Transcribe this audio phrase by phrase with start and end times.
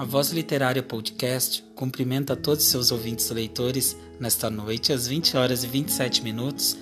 [0.00, 5.66] A Voz Literária Podcast cumprimenta todos seus ouvintes leitores nesta noite, às 20 horas e
[5.66, 6.74] 27 minutos,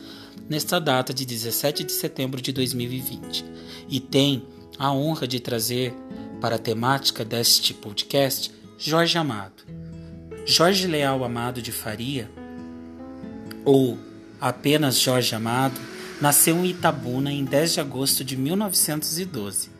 [0.48, 3.44] nesta data de 17 de setembro de 2020,
[3.88, 4.46] e tem
[4.78, 5.92] a honra de trazer
[6.40, 9.64] para a temática deste podcast Jorge Amado.
[10.46, 12.30] Jorge Leal Amado de Faria,
[13.64, 13.98] ou
[14.40, 15.80] apenas Jorge Amado,
[16.20, 19.77] nasceu em Itabuna em 10 de agosto de 1912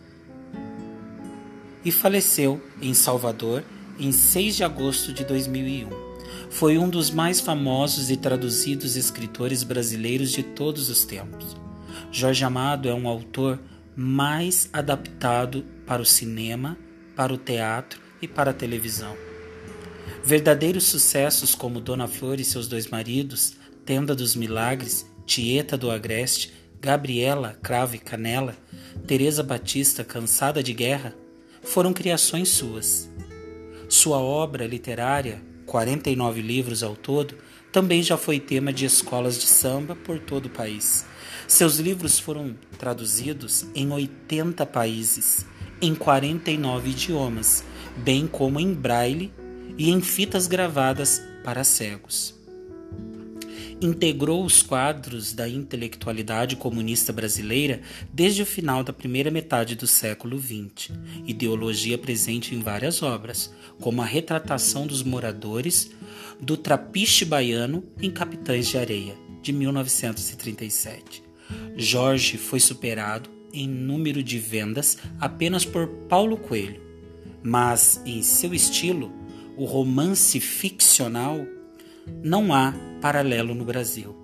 [1.85, 3.65] e faleceu em Salvador
[3.99, 5.91] em 6 de agosto de 2001.
[6.51, 11.57] Foi um dos mais famosos e traduzidos escritores brasileiros de todos os tempos.
[12.11, 13.59] Jorge Amado é um autor
[13.95, 16.79] mais adaptado para o cinema,
[17.17, 19.17] para o teatro e para a televisão.
[20.25, 23.55] Verdadeiros sucessos como Dona Flor e seus dois maridos,
[23.85, 28.57] Tenda dos Milagres, Tieta do Agreste, Gabriela, Cravo e Canela,
[29.07, 31.15] Teresa Batista, Cansada de Guerra,
[31.69, 33.11] foram criações suas.
[33.89, 37.37] Sua obra literária, 49 livros ao todo,
[37.71, 41.05] também já foi tema de escolas de samba por todo o país.
[41.47, 45.45] Seus livros foram traduzidos em 80 países,
[45.81, 47.63] em 49 idiomas,
[47.97, 49.33] bem como em braille
[49.77, 52.38] e em fitas gravadas para cegos
[53.81, 57.81] integrou os quadros da intelectualidade comunista brasileira
[58.13, 60.91] desde o final da primeira metade do século XX,
[61.27, 65.91] ideologia presente em várias obras, como a retratação dos moradores
[66.41, 71.23] do trapiche baiano em Capitães de Areia, de 1937.
[71.77, 76.83] Jorge foi superado em número de vendas apenas por Paulo Coelho,
[77.43, 79.13] mas em seu estilo,
[79.57, 81.47] o romance ficcional
[82.23, 84.17] não há paralelo no Brasil.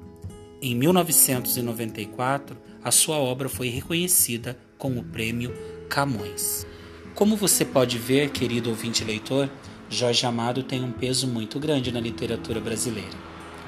[0.61, 5.55] Em 1994, a sua obra foi reconhecida com o Prêmio
[5.89, 6.67] Camões.
[7.15, 9.49] Como você pode ver, querido ouvinte leitor,
[9.89, 13.17] Jorge Amado tem um peso muito grande na literatura brasileira.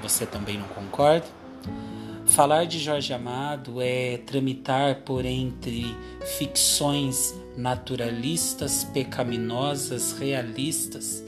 [0.03, 1.27] Você também não concorda?
[2.27, 5.95] Falar de Jorge Amado é tramitar por entre
[6.39, 11.23] ficções naturalistas, pecaminosas, realistas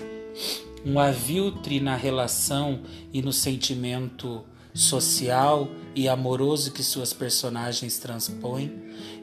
[0.85, 2.81] um aviltre na relação
[3.13, 4.45] e no sentimento
[4.75, 8.73] social e amoroso que suas personagens transpõem,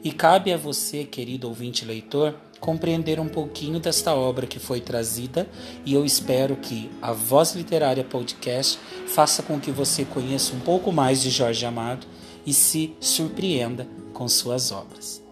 [0.04, 5.48] e cabe a você, querido ouvinte leitor, compreender um pouquinho desta obra que foi trazida,
[5.84, 10.92] e eu espero que a Voz Literária Podcast faça com que você conheça um pouco
[10.92, 12.06] mais de Jorge Amado
[12.44, 15.22] e se surpreenda com suas obras.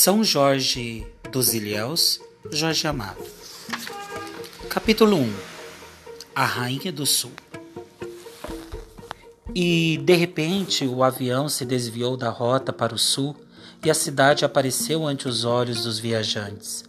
[0.00, 2.20] São Jorge dos Ilhéus,
[2.52, 3.20] Jorge Amado.
[4.68, 5.34] Capítulo 1
[6.36, 7.32] A Rainha do Sul
[9.52, 13.34] E, de repente, o avião se desviou da rota para o sul
[13.84, 16.84] e a cidade apareceu ante os olhos dos viajantes.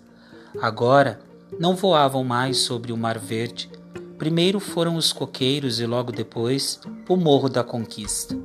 [0.62, 1.20] Agora,
[1.60, 3.72] não voavam mais sobre o Mar Verde.
[4.20, 8.38] Primeiro foram os coqueiros e logo depois o Morro da Conquista.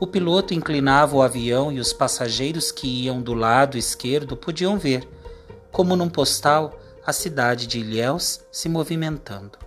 [0.00, 5.06] O piloto inclinava o avião e os passageiros que iam do lado esquerdo podiam ver,
[5.70, 9.58] como num postal, a cidade de Ilhéus se movimentando.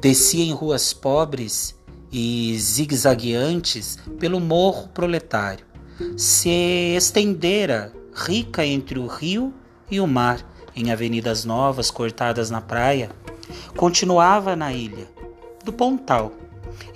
[0.00, 1.78] Descia em ruas pobres
[2.10, 5.64] e zigue-zagueantes pelo morro proletário.
[6.16, 9.54] Se estendera rica entre o rio
[9.88, 10.44] e o mar,
[10.74, 13.12] em avenidas novas cortadas na praia.
[13.76, 15.06] Continuava na ilha,
[15.64, 16.32] do Pontal,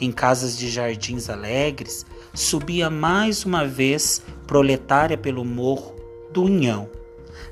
[0.00, 2.04] em casas de jardins alegres,
[2.36, 5.96] subia mais uma vez proletária pelo morro
[6.30, 6.88] do Unhão,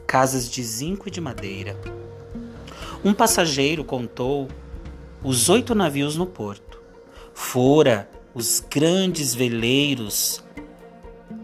[0.07, 1.75] casas de zinco e de madeira.
[3.03, 4.47] Um passageiro contou
[5.23, 6.83] os oito navios no porto.
[7.33, 10.45] Fora os grandes veleiros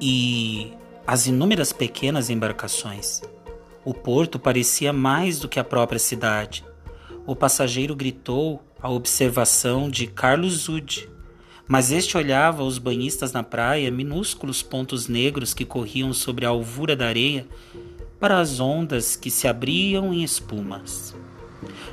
[0.01, 0.75] e
[1.07, 3.23] as inúmeras pequenas embarcações.
[3.85, 6.65] O porto parecia mais do que a própria cidade.
[7.27, 11.09] O passageiro gritou a observação de Carlos Zude,
[11.71, 16.97] mas este olhava os banhistas na praia, minúsculos pontos negros que corriam sobre a alvura
[16.97, 17.47] da areia,
[18.19, 21.15] para as ondas que se abriam em espumas.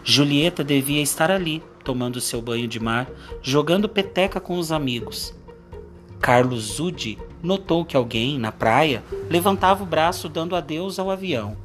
[0.03, 3.07] Julieta devia estar ali, tomando seu banho de mar,
[3.43, 5.31] jogando peteca com os amigos.
[6.19, 11.55] Carlos Zude notou que alguém, na praia, levantava o braço dando adeus ao avião.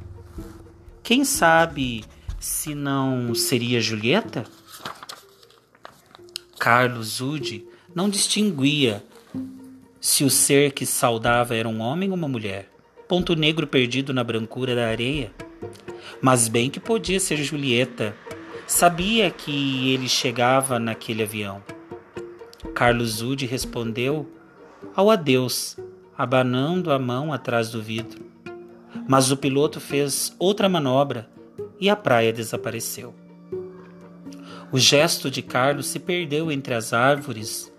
[1.01, 2.05] Quem sabe
[2.39, 4.45] se não seria Julieta?
[6.59, 9.03] Carlos Zude não distinguia
[10.01, 12.69] se o ser que saudava era um homem ou uma mulher,
[13.07, 15.31] ponto negro perdido na brancura da areia.
[16.21, 18.15] Mas bem que podia ser Julieta.
[18.65, 21.63] Sabia que ele chegava naquele avião.
[22.73, 24.29] Carlos Zude respondeu
[24.95, 25.77] ao adeus,
[26.17, 28.25] abanando a mão atrás do vidro.
[29.07, 31.29] Mas o piloto fez outra manobra
[31.79, 33.13] e a praia desapareceu.
[34.71, 37.72] O gesto de Carlos se perdeu entre as árvores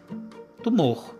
[0.64, 1.14] do morro,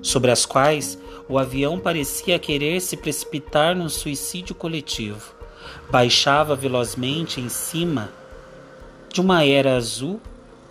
[0.00, 0.96] sobre as quais
[1.28, 5.34] o avião parecia querer se precipitar num suicídio coletivo.
[5.90, 8.10] Baixava velozmente em cima
[9.12, 10.20] de uma era azul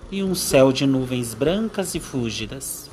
[0.10, 2.90] e um céu de nuvens brancas e fúlgidas.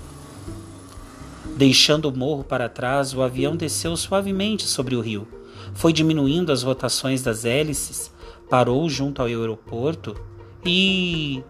[1.57, 5.29] Deixando o morro para trás, o avião desceu suavemente sobre o rio.
[5.75, 8.11] Foi diminuindo as rotações das hélices,
[8.49, 10.17] parou junto ao aeroporto
[10.65, 11.43] e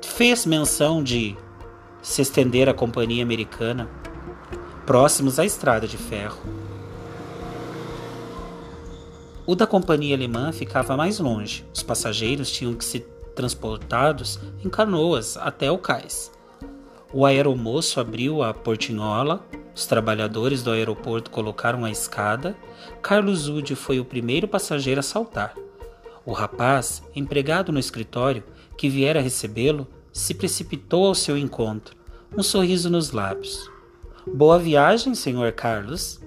[0.00, 1.36] fez menção de
[2.02, 3.88] se estender à companhia americana,
[4.86, 6.40] próximos à estrada de ferro.
[9.46, 11.64] O da companhia alemã ficava mais longe.
[11.74, 13.00] Os passageiros tinham que ser
[13.34, 16.30] transportados em canoas até o cais.
[17.12, 19.44] O aeromoço abriu a portinhola,
[19.74, 22.56] os trabalhadores do aeroporto colocaram a escada.
[23.02, 25.54] Carlos Ude foi o primeiro passageiro a saltar.
[26.24, 28.44] O rapaz, empregado no escritório,
[28.76, 31.96] que viera recebê-lo, se precipitou ao seu encontro,
[32.36, 33.70] um sorriso nos lábios.
[34.26, 36.20] Boa viagem, senhor Carlos.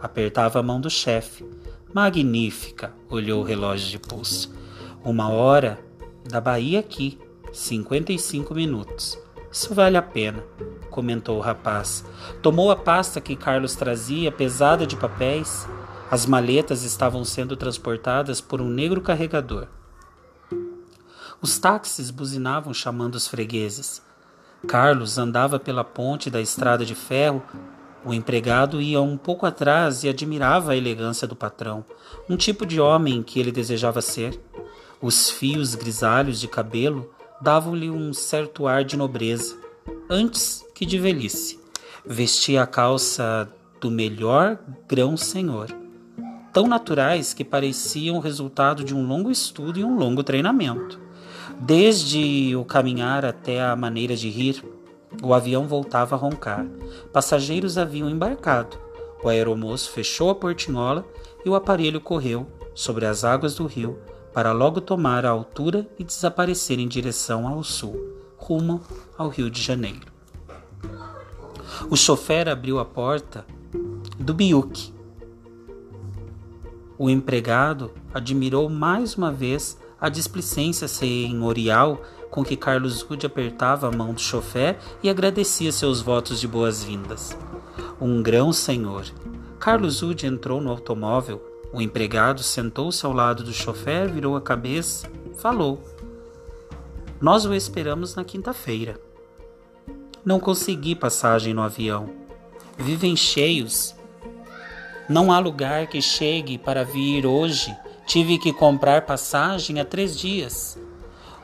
[0.00, 1.44] Apertava a mão do chefe.
[1.92, 4.54] Magnífica, olhou o relógio de pulso.
[5.02, 5.78] Uma hora
[6.28, 7.18] da Bahia aqui,
[7.52, 9.18] 55 minutos.
[9.50, 10.44] Isso vale a pena,
[10.90, 12.04] comentou o rapaz.
[12.42, 15.66] Tomou a pasta que Carlos trazia, pesada de papéis.
[16.10, 19.68] As maletas estavam sendo transportadas por um negro carregador.
[21.46, 24.02] Os táxis buzinavam chamando os fregueses.
[24.66, 27.40] Carlos andava pela ponte da estrada de ferro.
[28.04, 31.84] O empregado ia um pouco atrás e admirava a elegância do patrão,
[32.28, 34.36] um tipo de homem que ele desejava ser.
[35.00, 37.08] Os fios grisalhos de cabelo
[37.40, 39.56] davam-lhe um certo ar de nobreza,
[40.10, 41.60] antes que de velhice.
[42.04, 43.48] Vestia a calça
[43.80, 44.58] do melhor
[44.88, 45.68] grão-senhor,
[46.52, 51.05] tão naturais que pareciam o resultado de um longo estudo e um longo treinamento.
[51.60, 54.64] Desde o caminhar até a maneira de rir,
[55.22, 56.66] o avião voltava a roncar.
[57.12, 58.78] Passageiros haviam embarcado.
[59.22, 61.04] O aeromoço fechou a portinhola
[61.44, 63.98] e o aparelho correu sobre as águas do rio
[64.32, 67.98] para logo tomar a altura e desaparecer em direção ao sul,
[68.36, 68.82] rumo
[69.16, 70.12] ao Rio de Janeiro.
[71.88, 73.46] O chofer abriu a porta
[74.18, 74.92] do Biuque.
[76.98, 82.00] O empregado admirou mais uma vez a displicência senhorial
[82.30, 87.36] com que Carlos Rude apertava a mão do chofé e agradecia seus votos de boas-vindas.
[88.00, 89.06] Um grão senhor.
[89.58, 91.42] Carlos Rude entrou no automóvel.
[91.72, 95.82] O empregado sentou-se ao lado do chofé, virou a cabeça, falou.
[97.20, 99.00] Nós o esperamos na quinta-feira.
[100.24, 102.10] Não consegui passagem no avião.
[102.76, 103.94] Vivem cheios.
[105.08, 107.74] Não há lugar que chegue para vir hoje
[108.06, 110.78] Tive que comprar passagem há três dias.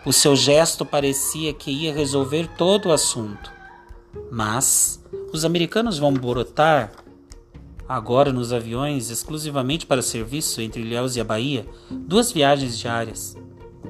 [0.06, 3.52] O seu gesto parecia que ia resolver todo o assunto.
[4.30, 6.92] Mas os americanos vão brotar
[7.88, 13.36] agora nos aviões exclusivamente para serviço entre Ilhéus e a Bahia, duas viagens diárias.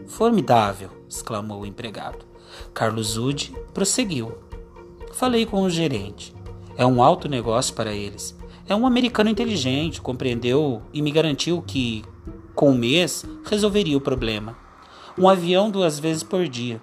[0.07, 0.91] Formidável!
[1.09, 2.25] exclamou o empregado.
[2.75, 4.33] Carlos Ude prosseguiu.
[5.13, 6.35] Falei com o gerente.
[6.77, 8.37] É um alto negócio para eles.
[8.67, 12.05] É um americano inteligente, compreendeu e me garantiu que,
[12.55, 14.57] com um mês, resolveria o problema.
[15.19, 16.81] Um avião duas vezes por dia.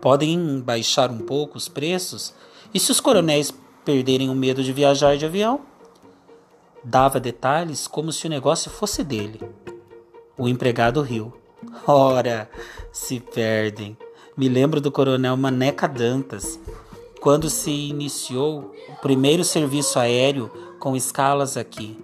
[0.00, 2.34] Podem baixar um pouco os preços?
[2.74, 5.60] E se os coronéis perderem o medo de viajar de avião?
[6.84, 9.40] Dava detalhes como se o negócio fosse dele.
[10.36, 11.32] O empregado riu.
[11.86, 12.50] Ora,
[12.90, 13.96] se perdem.
[14.36, 16.58] Me lembro do coronel Maneca Dantas,
[17.20, 21.96] quando se iniciou o primeiro serviço aéreo com escalas aqui.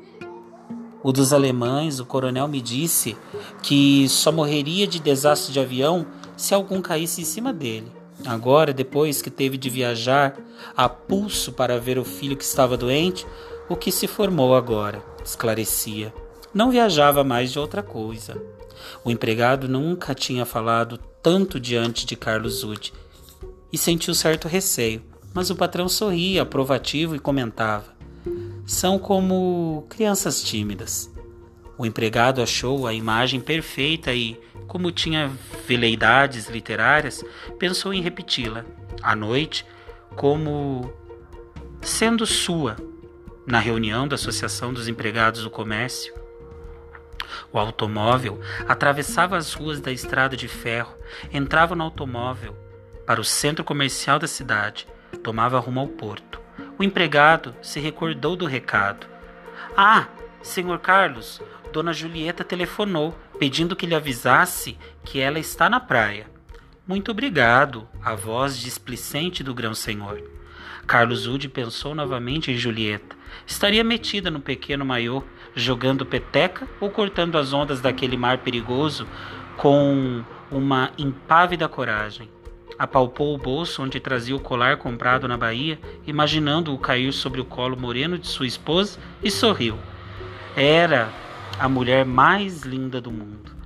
[1.03, 3.17] O dos alemães, o coronel me disse
[3.63, 7.93] que só morreria de desastre de avião se algum caísse em cima dele.
[8.27, 10.37] Agora, depois que teve de viajar
[10.77, 13.27] a pulso para ver o filho que estava doente,
[13.69, 16.13] o que se formou agora, esclarecia.
[16.53, 18.41] Não viajava mais de outra coisa.
[19.05, 22.93] O empregado nunca tinha falado tanto diante de Carlos Ude
[23.73, 25.03] e sentiu certo receio,
[25.35, 27.98] mas o patrão sorria, aprovativo, e comentava:
[28.67, 31.11] são como crianças tímidas.
[31.77, 35.31] O empregado achou a imagem perfeita e, como tinha
[35.67, 37.25] veleidades literárias,
[37.59, 38.65] pensou em repeti-la
[39.03, 39.65] à noite
[40.17, 40.93] como
[41.81, 42.77] sendo sua
[43.47, 46.13] na reunião da Associação dos Empregados do Comércio.
[47.53, 50.95] O automóvel atravessava as ruas da estrada de ferro,
[51.33, 52.55] entrava no automóvel
[53.07, 54.87] para o centro comercial da cidade.
[55.23, 56.48] Tomava rumo ao porto.
[56.79, 59.07] O empregado se recordou do recado.
[59.77, 60.07] Ah,
[60.41, 61.43] senhor Carlos,
[61.73, 66.27] Dona Julieta telefonou pedindo que lhe avisasse que ela está na praia.
[66.87, 70.23] Muito obrigado, a voz displicente do grão-senhor.
[70.87, 73.17] Carlos Ude pensou novamente em Julieta.
[73.47, 75.23] Estaria metida no pequeno maiô,
[75.55, 79.07] jogando peteca ou cortando as ondas daquele mar perigoso
[79.57, 82.31] com uma impávida coragem.
[82.79, 87.77] Apalpou o bolso onde trazia o colar comprado na Bahia, imaginando-o cair sobre o colo
[87.77, 89.77] moreno de sua esposa, e sorriu.
[90.55, 91.11] Era
[91.59, 93.57] a mulher mais linda do mundo.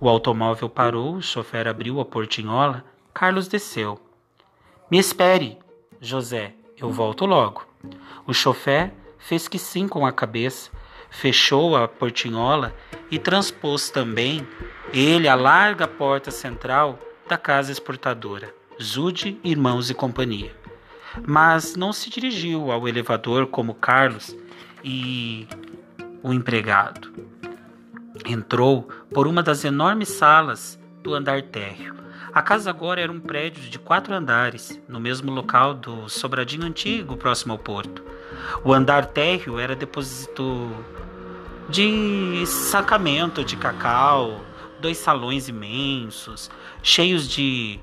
[0.00, 4.00] O automóvel parou, o chofer abriu a portinhola, Carlos desceu.
[4.90, 5.58] Me espere,
[6.00, 7.66] José, eu volto logo.
[8.26, 10.70] O chofé fez que sim com a cabeça,
[11.10, 12.74] fechou a portinhola
[13.10, 14.46] e transpôs também
[14.92, 20.54] ele a larga porta central da casa exportadora, Zude, Irmãos e Companhia.
[21.26, 24.36] Mas não se dirigiu ao elevador como Carlos
[24.84, 25.48] e
[26.22, 27.12] o empregado.
[28.24, 31.96] Entrou por uma das enormes salas do andar térreo
[32.36, 37.16] a casa agora era um prédio de quatro andares, no mesmo local do sobradinho antigo,
[37.16, 38.04] próximo ao porto.
[38.62, 40.70] O andar térreo era depósito
[41.70, 44.42] de sacamento de cacau,
[44.80, 46.50] dois salões imensos,
[46.82, 47.80] cheios de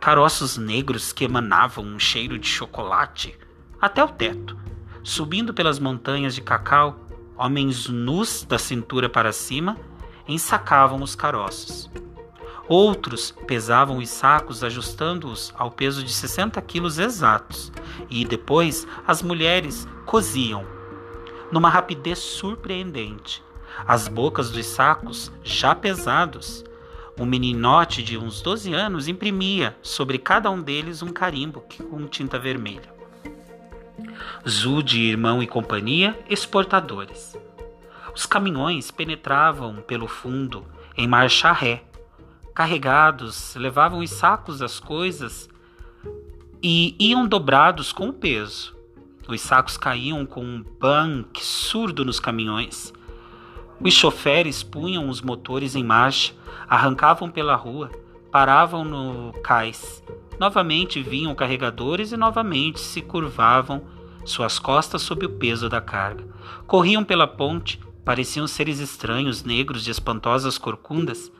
[0.00, 3.38] caroços negros que emanavam um cheiro de chocolate
[3.80, 4.56] até o teto.
[5.02, 9.76] Subindo pelas montanhas de cacau, homens nus da cintura para cima
[10.26, 11.90] ensacavam os caroços.
[12.68, 17.72] Outros pesavam os sacos ajustando-os ao peso de 60 quilos exatos,
[18.08, 20.64] e depois as mulheres coziam,
[21.50, 23.42] numa rapidez surpreendente.
[23.86, 26.64] As bocas dos sacos, já pesados,
[27.18, 32.38] um meninote de uns 12 anos imprimia sobre cada um deles um carimbo com tinta
[32.38, 32.92] vermelha.
[34.48, 37.36] Zude, irmão e companhia, exportadores.
[38.14, 41.84] Os caminhões penetravam pelo fundo em marcha ré,
[42.54, 45.48] carregados, levavam os sacos das coisas
[46.62, 48.76] e iam dobrados com o peso.
[49.28, 52.92] Os sacos caíam com um bang surdo nos caminhões.
[53.84, 56.32] Os choferes punham os motores em marcha,
[56.68, 57.90] arrancavam pela rua,
[58.30, 60.02] paravam no cais.
[60.38, 63.82] Novamente vinham carregadores e novamente se curvavam
[64.24, 66.24] suas costas sob o peso da carga.
[66.64, 71.32] Corriam pela ponte, pareciam seres estranhos, negros de espantosas corcundas.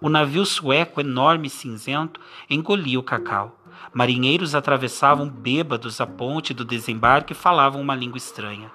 [0.00, 3.60] O navio sueco, enorme e cinzento, engolia o cacau.
[3.92, 8.70] Marinheiros atravessavam bêbados a ponte do desembarque e falavam uma língua estranha.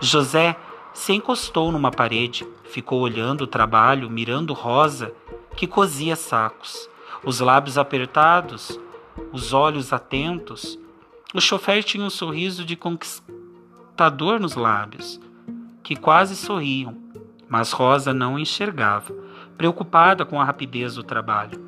[0.00, 0.56] José
[0.96, 5.12] se encostou numa parede, ficou olhando o trabalho, mirando Rosa,
[5.54, 6.88] que cozia sacos.
[7.22, 8.80] Os lábios apertados,
[9.30, 10.78] os olhos atentos.
[11.34, 15.20] O chofer tinha um sorriso de conquistador nos lábios,
[15.82, 16.96] que quase sorriam,
[17.46, 19.14] mas Rosa não enxergava
[19.58, 21.62] preocupada com a rapidez do trabalho.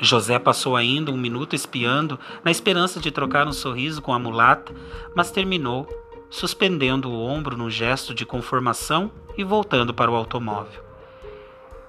[0.00, 4.74] José passou ainda um minuto espiando, na esperança de trocar um sorriso com a mulata,
[5.14, 5.86] mas terminou,
[6.34, 10.82] suspendendo o ombro num gesto de conformação e voltando para o automóvel.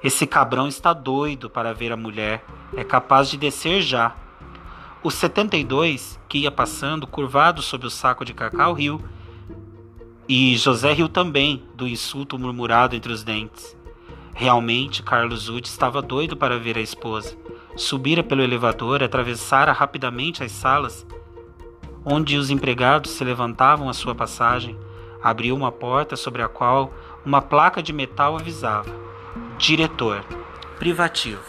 [0.03, 2.45] Esse cabrão está doido para ver a mulher,
[2.77, 4.15] é capaz de descer já.
[5.01, 9.03] O 72, que ia passando, curvado sob o saco de cacau, riu.
[10.29, 13.75] E José riu também do insulto murmurado entre os dentes.
[14.35, 17.35] Realmente, Carlos Wood estava doido para ver a esposa.
[17.75, 21.03] Subira pelo elevador, atravessara rapidamente as salas,
[22.05, 24.77] onde os empregados se levantavam à sua passagem,
[25.21, 26.93] abriu uma porta sobre a qual
[27.25, 28.89] uma placa de metal avisava:
[29.57, 30.23] Diretor,
[30.77, 31.43] privativo.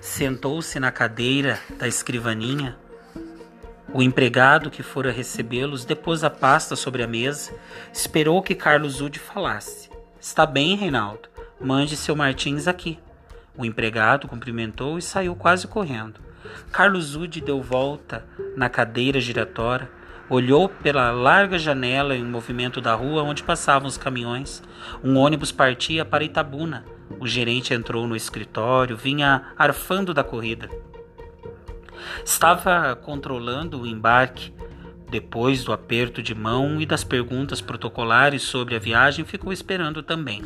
[0.00, 2.76] Sentou-se na cadeira da escrivaninha.
[3.94, 7.54] O empregado que fora recebê-los depôs a pasta sobre a mesa,
[7.90, 9.88] esperou que Carlos Wood falasse.
[10.20, 11.28] Está bem, Reinaldo.
[11.58, 12.98] Mande seu Martins aqui.
[13.56, 16.27] O empregado cumprimentou e saiu quase correndo.
[16.72, 18.24] Carlos Ude deu volta
[18.56, 19.90] na cadeira giratória,
[20.28, 24.62] olhou pela larga janela em movimento da rua onde passavam os caminhões.
[25.02, 26.84] Um ônibus partia para Itabuna.
[27.18, 30.68] O gerente entrou no escritório, vinha arfando da corrida.
[32.24, 34.52] Estava controlando o embarque
[35.10, 40.42] depois do aperto de mão e das perguntas protocolares sobre a viagem, ficou esperando também.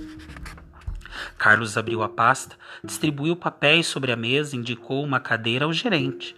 [1.39, 6.37] Carlos abriu a pasta, distribuiu papéis sobre a mesa e indicou uma cadeira ao gerente.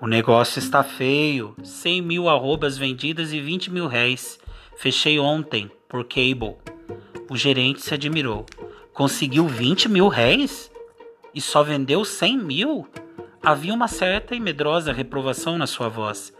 [0.00, 1.54] O negócio está feio.
[1.62, 4.38] 100 mil arrobas vendidas e 20 mil réis.
[4.78, 6.56] Fechei ontem, por cable.
[7.28, 8.46] O gerente se admirou.
[8.94, 10.70] Conseguiu 20 mil réis?
[11.34, 12.88] E só vendeu cem mil?
[13.42, 16.32] Havia uma certa e medrosa reprovação na sua voz.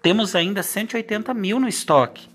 [0.00, 2.28] Temos ainda 180 mil no estoque.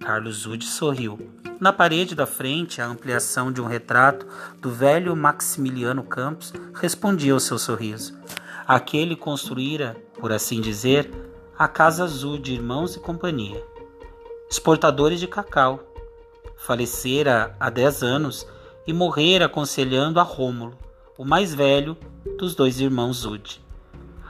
[0.00, 1.30] Carlos Zude sorriu.
[1.60, 4.26] Na parede da frente, a ampliação de um retrato
[4.60, 8.16] do velho Maximiliano Campos respondia ao seu sorriso.
[8.66, 11.10] Aquele construíra, por assim dizer,
[11.58, 13.62] a Casa Azul de Irmãos e Companhia.
[14.48, 15.80] Exportadores de cacau.
[16.56, 18.46] Falecera há dez anos
[18.86, 20.78] e morrera aconselhando a Rômulo,
[21.16, 21.96] o mais velho
[22.38, 23.60] dos dois irmãos Zude,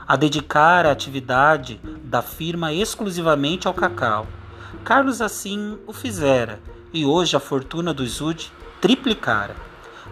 [0.07, 4.27] a dedicar a atividade da firma exclusivamente ao cacau.
[4.83, 6.59] Carlos assim o fizera
[6.93, 9.55] e hoje a fortuna do Zude triplicara.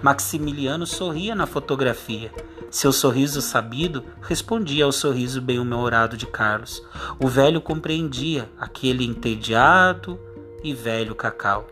[0.02, 2.32] Maximiliano sorria na fotografia.
[2.70, 6.84] Seu sorriso sabido respondia ao sorriso bem-humorado de Carlos.
[7.20, 10.20] O velho compreendia aquele entediado
[10.64, 11.68] e velho cacau.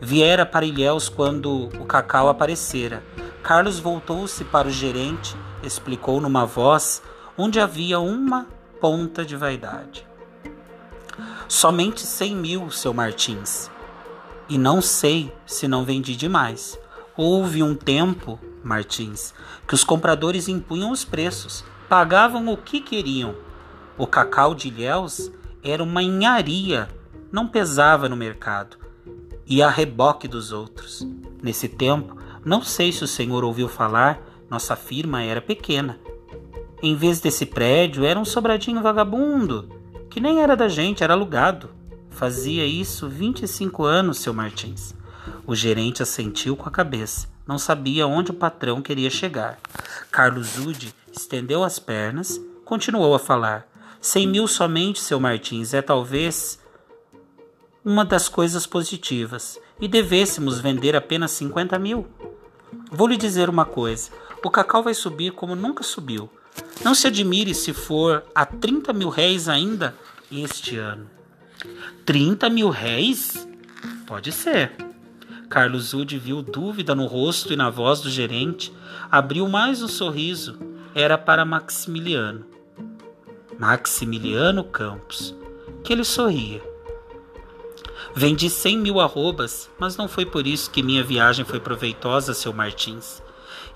[0.00, 3.02] Viera para Ilhéus quando o cacau aparecera.
[3.42, 7.02] Carlos voltou-se para o gerente, explicou numa voz
[7.38, 8.46] onde havia uma
[8.80, 10.11] ponta de vaidade.
[11.54, 13.70] Somente cem mil, seu Martins.
[14.48, 16.78] E não sei se não vendi demais.
[17.14, 19.34] Houve um tempo, Martins,
[19.68, 23.34] que os compradores impunham os preços, pagavam o que queriam.
[23.98, 25.30] O cacau de Ilhéus
[25.62, 26.88] era uma enharia,
[27.30, 28.78] não pesava no mercado,
[29.46, 31.06] e a reboque dos outros.
[31.42, 36.00] Nesse tempo, não sei se o senhor ouviu falar, nossa firma era pequena.
[36.82, 39.81] Em vez desse prédio, era um sobradinho vagabundo,
[40.12, 41.70] que nem era da gente, era alugado.
[42.10, 44.94] Fazia isso 25 anos, seu Martins.
[45.46, 47.28] O gerente assentiu com a cabeça.
[47.46, 49.58] Não sabia onde o patrão queria chegar.
[50.10, 53.66] Carlos Ude estendeu as pernas, continuou a falar.
[54.02, 56.60] Cem mil somente, seu Martins, é talvez
[57.82, 59.58] uma das coisas positivas.
[59.80, 62.06] E devêssemos vender apenas 50 mil.
[62.90, 64.10] Vou lhe dizer uma coisa:
[64.44, 66.28] o cacau vai subir como nunca subiu.
[66.84, 69.94] Não se admire se for a 30 mil réis ainda
[70.30, 71.08] este ano.
[72.04, 73.46] 30 mil réis?
[74.06, 74.72] Pode ser.
[75.48, 78.72] Carlos Ude viu dúvida no rosto e na voz do gerente,
[79.10, 80.58] abriu mais um sorriso.
[80.94, 82.44] Era para Maximiliano.
[83.58, 85.34] Maximiliano Campos,
[85.84, 86.62] que ele sorria.
[88.14, 92.52] Vendi cem mil arrobas, mas não foi por isso que minha viagem foi proveitosa, seu
[92.52, 93.22] Martins.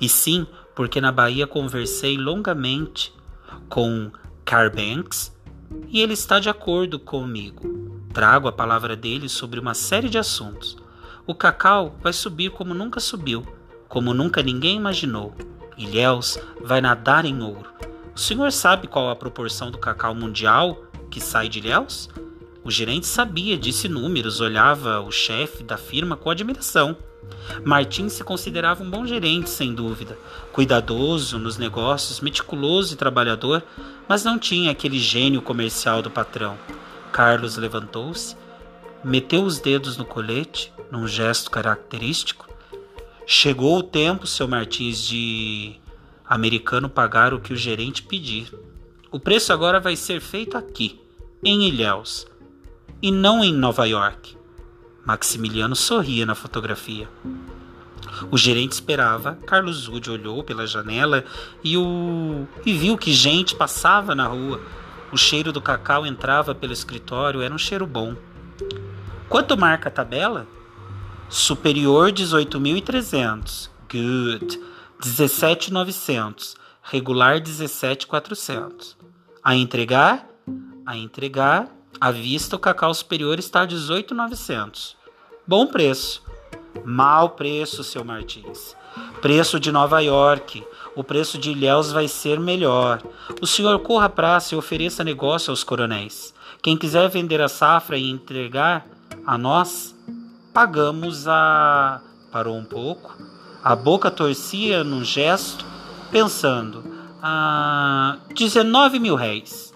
[0.01, 3.13] E sim porque na Bahia conversei longamente
[3.67, 4.13] com
[4.45, 5.35] Carbanks
[5.89, 7.99] e ele está de acordo comigo.
[8.13, 10.77] Trago a palavra dele sobre uma série de assuntos.
[11.27, 13.45] O cacau vai subir como nunca subiu,
[13.89, 15.35] como nunca ninguém imaginou.
[15.79, 17.71] Ilhéus vai nadar em ouro.
[18.15, 22.11] O senhor sabe qual a proporção do cacau mundial que sai de Ilhéus?
[22.63, 26.97] O gerente sabia, disse números, olhava o chefe da firma com admiração.
[27.65, 30.19] Martins se considerava um bom gerente, sem dúvida,
[30.53, 33.63] cuidadoso nos negócios, meticuloso e trabalhador,
[34.09, 36.59] mas não tinha aquele gênio comercial do patrão.
[37.13, 38.37] Carlos levantou-se,
[39.03, 42.47] meteu os dedos no colete, num gesto característico.
[43.27, 45.77] Chegou o tempo, seu Martins, de
[46.25, 48.53] americano pagar o que o gerente pedir.
[49.11, 51.01] O preço agora vai ser feito aqui,
[51.43, 52.27] em Ilhéus,
[53.01, 54.37] e não em Nova York.
[55.07, 57.09] Maximiliano sorria na fotografia.
[58.29, 59.39] O gerente esperava.
[59.47, 61.25] Carlos Zude olhou pela janela
[61.63, 62.47] e, o...
[62.65, 64.61] e viu que gente passava na rua.
[65.13, 68.17] O cheiro do cacau entrava pelo escritório, era um cheiro bom.
[69.29, 70.47] Quanto marca a tabela?
[71.29, 73.71] Superior 18.300.
[73.89, 74.61] Good.
[75.01, 76.57] 17.900.
[76.83, 78.97] Regular 17.400.
[79.43, 80.27] A entregar?
[80.85, 81.69] A entregar
[82.01, 84.96] à vista, o cacau superior está a 18,900.
[85.49, 86.25] Bom preço.
[86.85, 88.75] Mal preço, seu Martins.
[89.23, 90.67] Preço de Nova York.
[90.97, 93.01] O preço de Ilhéus vai ser melhor.
[93.41, 96.35] O senhor corra a praça e ofereça negócio aos coronéis.
[96.61, 98.89] Quem quiser vender a safra e entregar
[99.25, 99.95] a nós,
[100.53, 102.03] pagamos a.
[102.33, 103.17] Parou um pouco.
[103.63, 105.65] A boca torcia num gesto,
[106.11, 106.83] pensando.
[107.23, 109.73] A 19 mil réis.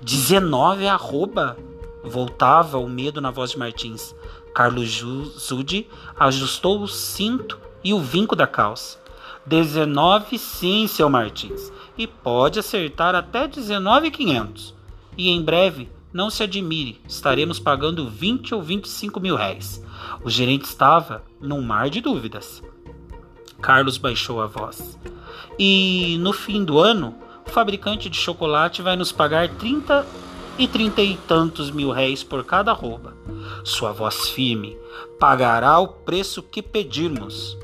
[0.00, 1.58] 19 arroba.
[2.02, 4.14] Voltava o medo na voz de Martins.
[4.54, 5.04] Carlos
[5.38, 5.86] Zude
[6.18, 9.00] ajustou o cinto e o vinco da calça.
[9.46, 11.72] 19 sim, seu Martins.
[11.96, 14.74] E pode acertar até 19,500.
[15.16, 19.82] E em breve, não se admire, estaremos pagando 20 ou 25 mil réis.
[20.22, 22.62] O gerente estava num mar de dúvidas.
[23.60, 24.98] Carlos baixou a voz.
[25.58, 27.14] E no fim do ano,
[27.46, 30.06] o fabricante de chocolate vai nos pagar 30
[30.62, 33.16] e trinta e tantos mil réis por cada arroba.
[33.64, 34.78] Sua voz firme
[35.18, 37.58] pagará o preço que pedirmos.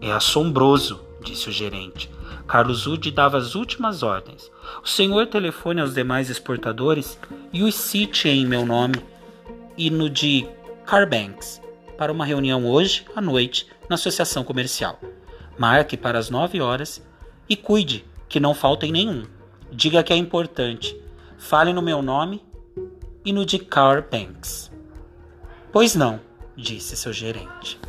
[0.00, 2.08] É assombroso, disse o gerente.
[2.46, 4.50] Carlos Ude dava as últimas ordens.
[4.82, 7.18] O senhor telefone aos demais exportadores
[7.52, 9.02] e os cite em meu nome
[9.76, 10.46] e no de
[10.86, 11.60] Carbanks
[11.98, 15.00] para uma reunião hoje à noite na associação comercial.
[15.58, 17.04] Marque para as nove horas
[17.48, 19.24] e cuide que não faltem nenhum.
[19.72, 20.96] Diga que é importante.
[21.40, 22.44] Fale no meu nome
[23.24, 24.70] e no de Carbanks.
[25.72, 26.20] Pois não,
[26.54, 27.80] disse seu gerente.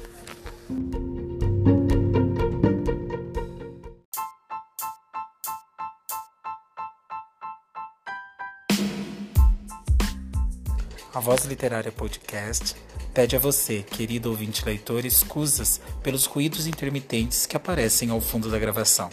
[11.14, 12.74] A Voz Literária Podcast
[13.14, 18.58] pede a você, querido ouvinte leitor, escusas pelos ruídos intermitentes que aparecem ao fundo da
[18.58, 19.10] gravação.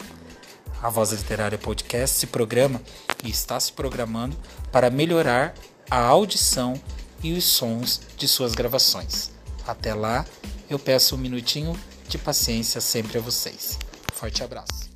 [0.83, 2.81] A Voz Literária Podcast se programa
[3.25, 4.37] e está se programando
[4.71, 5.55] para melhorar
[5.91, 6.81] a audição
[7.23, 9.33] e os sons de suas gravações.
[9.67, 10.25] Até lá,
[10.71, 13.79] eu peço um minutinho de paciência sempre a vocês.
[14.14, 14.88] Forte abraço.